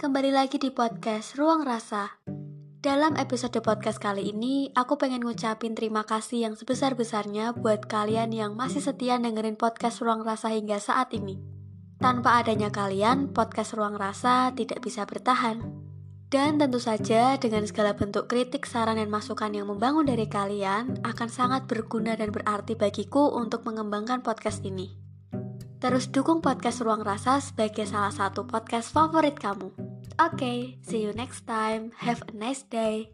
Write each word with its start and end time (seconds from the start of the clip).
kembali 0.00 0.32
lagi 0.32 0.56
di 0.56 0.72
podcast 0.72 1.36
Ruang 1.36 1.60
Rasa. 1.60 2.24
Dalam 2.80 3.20
episode 3.20 3.60
podcast 3.60 4.00
kali 4.00 4.32
ini, 4.32 4.72
aku 4.72 4.96
pengen 4.96 5.20
ngucapin 5.20 5.76
terima 5.76 6.08
kasih 6.08 6.48
yang 6.48 6.56
sebesar-besarnya 6.56 7.52
buat 7.52 7.84
kalian 7.84 8.32
yang 8.32 8.56
masih 8.56 8.80
setia 8.80 9.20
dengerin 9.20 9.60
podcast 9.60 10.00
Ruang 10.00 10.24
Rasa 10.24 10.56
hingga 10.56 10.80
saat 10.80 11.12
ini. 11.12 11.36
Tanpa 12.00 12.40
adanya 12.40 12.72
kalian, 12.72 13.36
podcast 13.36 13.76
Ruang 13.76 14.00
Rasa 14.00 14.56
tidak 14.56 14.80
bisa 14.80 15.04
bertahan. 15.04 15.60
Dan 16.32 16.56
tentu 16.56 16.80
saja 16.80 17.36
dengan 17.36 17.68
segala 17.68 17.92
bentuk 17.92 18.24
kritik, 18.24 18.64
saran, 18.64 18.96
dan 18.96 19.12
masukan 19.12 19.52
yang 19.52 19.68
membangun 19.68 20.08
dari 20.08 20.24
kalian 20.24 20.96
akan 21.04 21.28
sangat 21.28 21.68
berguna 21.68 22.16
dan 22.16 22.32
berarti 22.32 22.72
bagiku 22.72 23.36
untuk 23.36 23.68
mengembangkan 23.68 24.24
podcast 24.24 24.64
ini. 24.64 24.96
Terus 25.76 26.08
dukung 26.08 26.40
podcast 26.40 26.80
Ruang 26.80 27.04
Rasa 27.04 27.36
sebagai 27.44 27.84
salah 27.84 28.16
satu 28.16 28.48
podcast 28.48 28.96
favorit 28.96 29.36
kamu. 29.36 29.89
Okay, 30.20 30.76
see 30.82 31.00
you 31.00 31.12
next 31.14 31.46
time. 31.46 31.92
Have 31.96 32.22
a 32.28 32.36
nice 32.36 32.60
day. 32.62 33.08